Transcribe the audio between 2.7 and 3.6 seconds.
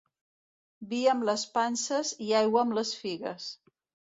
les figues.